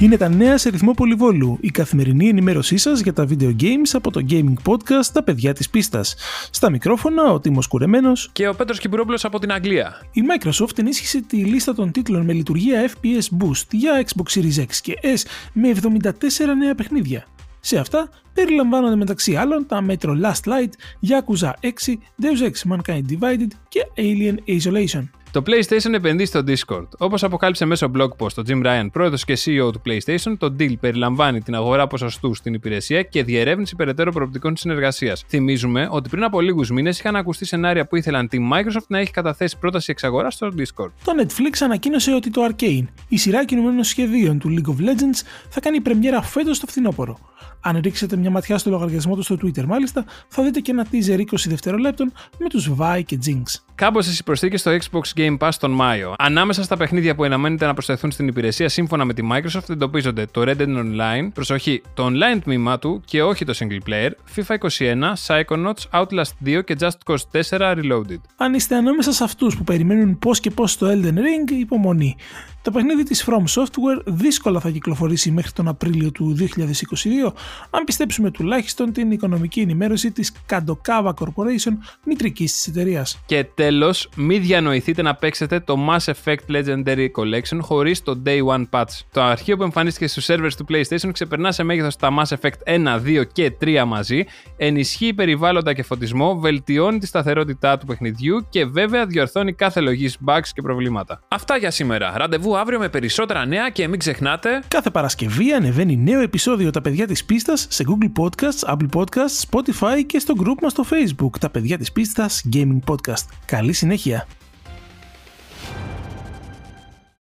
Είναι 0.00 0.16
τα 0.16 0.28
νέα 0.28 0.58
σε 0.58 0.70
ρυθμό 0.70 0.92
πολυβόλου, 0.92 1.58
η 1.60 1.70
καθημερινή 1.70 2.28
ενημέρωσή 2.28 2.76
σας 2.76 3.00
για 3.00 3.12
τα 3.12 3.26
video 3.28 3.56
games 3.60 3.90
από 3.92 4.10
το 4.10 4.24
gaming 4.30 4.54
podcast 4.64 5.04
Τα 5.12 5.22
παιδιά 5.22 5.52
της 5.52 5.70
πίστας. 5.70 6.14
Στα 6.50 6.70
μικρόφωνα 6.70 7.32
ο 7.32 7.40
Τίμος 7.40 7.66
Κουρεμένος 7.66 8.30
και 8.32 8.48
ο 8.48 8.54
Πέτρος 8.54 8.78
Κυπουρόπουλος 8.78 9.24
από 9.24 9.38
την 9.38 9.52
Αγγλία. 9.52 10.02
Η 10.12 10.20
Microsoft 10.30 10.78
ενίσχυσε 10.78 11.22
τη 11.22 11.36
λίστα 11.36 11.74
των 11.74 11.92
τίτλων 11.92 12.24
με 12.24 12.32
λειτουργία 12.32 12.90
FPS 12.90 13.44
Boost 13.44 13.66
για 13.70 14.04
Xbox 14.06 14.38
Series 14.38 14.60
X 14.60 14.74
και 14.82 14.94
S 15.02 15.22
με 15.52 15.72
74 15.82 16.10
νέα 16.58 16.74
παιχνίδια. 16.74 17.26
Σε 17.60 17.78
αυτά 17.78 18.08
περιλαμβάνονται 18.34 18.96
μεταξύ 18.96 19.36
άλλων 19.36 19.66
τα 19.66 19.84
Metro 19.88 20.08
Last 20.08 20.44
Light, 20.44 20.70
Yakuza 21.08 21.50
6, 21.60 21.94
Deus 22.22 22.48
Ex 22.48 22.72
Mankind 22.72 23.02
Divided 23.10 23.48
και 23.68 23.86
Alien 23.96 24.34
Isolation. 24.48 25.08
Το 25.32 25.42
PlayStation 25.46 25.92
επενδύει 25.92 26.26
στο 26.26 26.42
Discord. 26.46 26.86
Όπως 26.98 27.22
αποκάλυψε 27.22 27.64
μέσω 27.64 27.90
blog 27.96 28.08
post 28.18 28.32
το 28.32 28.42
Jim 28.46 28.66
Ryan, 28.66 28.86
πρόεδρος 28.92 29.24
και 29.24 29.38
CEO 29.44 29.72
του 29.72 29.82
PlayStation, 29.86 30.34
το 30.38 30.54
deal 30.58 30.78
περιλαμβάνει 30.80 31.40
την 31.40 31.54
αγορά 31.54 31.86
ποσοστού 31.86 32.34
στην 32.34 32.54
υπηρεσία 32.54 33.02
και 33.02 33.24
διερεύνηση 33.24 33.76
περαιτέρω 33.76 34.12
προοπτικών 34.12 34.56
συνεργασίας. 34.56 35.24
Θυμίζουμε 35.28 35.88
ότι 35.90 36.08
πριν 36.08 36.24
από 36.24 36.40
λίγους 36.40 36.70
μήνες 36.70 36.98
είχαν 36.98 37.16
ακουστεί 37.16 37.44
σενάρια 37.44 37.86
που 37.86 37.96
ήθελαν 37.96 38.28
τη 38.28 38.38
Microsoft 38.52 38.86
να 38.86 38.98
έχει 38.98 39.10
καταθέσει 39.10 39.58
πρόταση 39.58 39.90
εξαγοράς 39.90 40.34
στο 40.34 40.48
Discord. 40.56 40.90
Το 41.04 41.12
Netflix 41.22 41.58
ανακοίνωσε 41.60 42.14
ότι 42.14 42.30
το 42.30 42.48
Arcane, 42.50 42.84
η 43.08 43.18
σειρά 43.18 43.44
κινουμένων 43.44 43.84
σχεδίων 43.84 44.38
του 44.38 44.48
League 44.48 44.68
of 44.68 44.82
Legends, 44.82 45.22
θα 45.48 45.60
κάνει 45.60 45.80
πρεμιέρα 45.80 46.22
φέτος 46.22 46.56
στο 46.56 46.66
φθινόπωρο. 46.66 47.18
Αν 47.62 47.80
ρίξετε 47.82 48.16
μια 48.16 48.30
ματιά 48.30 48.58
στο 48.58 48.70
λογαριασμό 48.70 49.16
του 49.16 49.22
στο 49.22 49.36
Twitter, 49.42 49.64
μάλιστα, 49.64 50.04
θα 50.28 50.42
δείτε 50.42 50.60
και 50.60 50.70
ένα 50.70 50.86
teaser 50.92 51.18
20 51.18 51.24
δευτερολέπτων 51.46 52.12
με 52.38 52.48
τους 52.48 52.70
Vi 52.78 53.00
και 53.06 53.18
Jinx. 53.26 53.42
Κάμποσε 53.74 54.10
οι 54.10 54.22
προσθήκες 54.24 54.60
στο 54.60 54.70
Xbox 54.70 55.00
Game 55.20 55.38
Pass 55.38 55.50
τον 55.60 55.70
Μάιο. 55.70 56.14
Ανάμεσα 56.18 56.62
στα 56.62 56.76
παιχνίδια 56.76 57.14
που 57.14 57.24
αναμένεται 57.24 57.66
να 57.66 57.72
προσθεθούν 57.72 58.10
στην 58.10 58.28
υπηρεσία 58.28 58.68
σύμφωνα 58.68 59.04
με 59.04 59.14
τη 59.14 59.22
Microsoft 59.32 59.68
εντοπίζονται 59.70 60.26
το 60.30 60.42
Red 60.46 60.56
Dead 60.56 60.76
Online, 60.76 61.28
προσοχή, 61.34 61.82
το 61.94 62.06
online 62.06 62.40
τμήμα 62.42 62.78
του 62.78 63.02
και 63.04 63.22
όχι 63.22 63.44
το 63.44 63.54
single 63.58 63.90
player, 63.90 64.10
FIFA 64.36 64.54
21, 64.78 65.12
Psychonauts, 65.26 66.00
Outlast 66.00 66.58
2 66.58 66.64
και 66.64 66.76
Just 66.80 66.88
Cause 67.06 67.40
4 67.50 67.58
Reloaded. 67.58 68.20
Αν 68.36 68.54
είστε 68.54 68.76
ανάμεσα 68.76 69.12
σε 69.12 69.24
αυτούς 69.24 69.56
που 69.56 69.64
περιμένουν 69.64 70.18
πώς 70.18 70.40
και 70.40 70.50
πώς 70.50 70.76
το 70.76 70.86
Elden 70.90 71.14
Ring, 71.14 71.50
υπομονή. 71.50 72.16
Το 72.62 72.70
παιχνίδι 72.70 73.02
της 73.02 73.24
From 73.28 73.60
Software 73.60 74.02
δύσκολα 74.04 74.60
θα 74.60 74.70
κυκλοφορήσει 74.70 75.30
μέχρι 75.30 75.52
τον 75.52 75.68
Απρίλιο 75.68 76.10
του 76.10 76.36
2022, 76.38 77.32
αν 77.70 77.84
πιστέψουμε 77.84 78.30
τουλάχιστον 78.30 78.92
την 78.92 79.10
οικονομική 79.10 79.60
ενημέρωση 79.60 80.10
της 80.10 80.32
Kadokawa 80.48 81.12
Corporation, 81.14 81.72
μητρικής 82.04 82.52
της 82.52 82.66
εταιρείας. 82.66 83.22
Και 83.26 83.44
τέλος, 83.54 84.08
μην 84.16 84.42
διανοηθείτε 84.42 85.02
να 85.02 85.09
παίξετε 85.14 85.60
το 85.60 85.76
Mass 85.88 86.12
Effect 86.12 86.56
Legendary 86.56 87.06
Collection 87.16 87.58
χωρίς 87.60 88.02
το 88.02 88.22
Day 88.26 88.44
One 88.46 88.64
Patch. 88.70 89.00
Το 89.12 89.22
αρχείο 89.22 89.56
που 89.56 89.62
εμφανίστηκε 89.62 90.06
στους 90.06 90.26
servers 90.28 90.52
του 90.56 90.66
PlayStation 90.68 91.10
ξεπερνά 91.12 91.52
σε 91.52 91.62
μέγεθος 91.62 91.96
τα 91.96 92.08
Mass 92.18 92.36
Effect 92.36 92.74
1, 92.74 93.00
2 93.00 93.22
και 93.32 93.52
3 93.60 93.84
μαζί, 93.86 94.24
ενισχύει 94.56 95.14
περιβάλλοντα 95.14 95.72
και 95.72 95.82
φωτισμό, 95.82 96.38
βελτιώνει 96.38 96.98
τη 96.98 97.06
σταθερότητά 97.06 97.78
του 97.78 97.86
παιχνιδιού 97.86 98.46
και 98.48 98.64
βέβαια 98.64 99.06
διορθώνει 99.06 99.52
κάθε 99.52 99.80
λογής 99.80 100.18
bugs 100.26 100.48
και 100.54 100.62
προβλήματα. 100.62 101.20
Αυτά 101.28 101.56
για 101.56 101.70
σήμερα. 101.70 102.12
Ραντεβού 102.16 102.58
αύριο 102.58 102.78
με 102.78 102.88
περισσότερα 102.88 103.46
νέα 103.46 103.70
και 103.70 103.88
μην 103.88 103.98
ξεχνάτε. 103.98 104.62
Κάθε 104.68 104.90
Παρασκευή 104.90 105.52
ανεβαίνει 105.52 105.96
νέο 105.96 106.20
επεισόδιο 106.20 106.70
Τα 106.70 106.80
παιδιά 106.80 107.06
της 107.06 107.24
πίστας 107.24 107.66
σε 107.70 107.84
Google 107.88 108.22
Podcasts, 108.22 108.74
Apple 108.74 109.00
Podcasts, 109.00 109.50
Spotify 109.50 110.04
και 110.06 110.18
στο 110.18 110.34
group 110.38 110.60
μας 110.62 110.72
στο 110.72 110.84
Facebook. 110.90 111.38
Τα 111.40 111.50
παιδιά 111.50 111.78
της 111.78 111.92
πίστας 111.92 112.42
Gaming 112.52 112.78
Podcast. 112.86 113.24
Καλή 113.44 113.72
συνέχεια. 113.72 114.26